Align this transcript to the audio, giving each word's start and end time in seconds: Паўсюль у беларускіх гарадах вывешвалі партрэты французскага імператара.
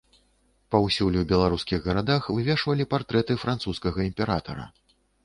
Паўсюль 0.75 1.19
у 1.19 1.23
беларускіх 1.31 1.79
гарадах 1.89 2.29
вывешвалі 2.37 2.87
партрэты 2.95 3.37
французскага 3.43 3.99
імператара. 4.09 4.65